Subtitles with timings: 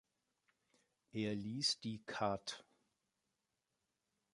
[1.11, 2.65] Er ließ die Kath.